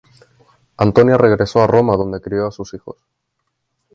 [0.77, 2.97] Antonia regresó a Roma donde crió a sus hijos.